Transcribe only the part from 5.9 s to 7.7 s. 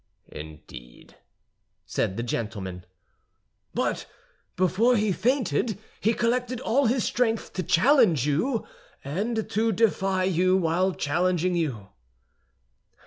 he collected all his strength to